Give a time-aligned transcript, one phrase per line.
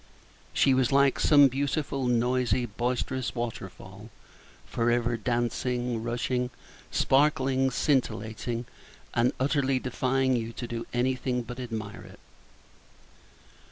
[0.51, 4.09] She was like some beautiful, noisy, boisterous water fall,
[4.65, 6.49] for ever dancing, rushing,
[6.89, 8.65] sparkling, scintillating,
[9.13, 12.19] and utterly defying you to do anything but admire it.